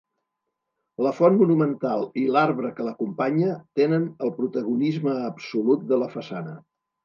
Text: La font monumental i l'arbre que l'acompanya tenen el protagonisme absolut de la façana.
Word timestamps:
La 1.07 1.11
font 1.17 1.37
monumental 1.41 2.07
i 2.23 2.23
l'arbre 2.37 2.73
que 2.79 2.87
l'acompanya 2.89 3.53
tenen 3.83 4.09
el 4.29 4.35
protagonisme 4.41 5.17
absolut 5.31 5.89
de 5.95 6.05
la 6.05 6.13
façana. 6.19 6.61